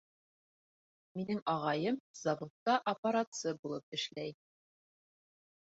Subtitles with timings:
[1.19, 4.37] Минең ағайым заводта аппаратсы булып эшләй.